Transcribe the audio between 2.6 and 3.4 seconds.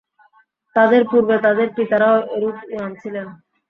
ইমাম ছিলেন।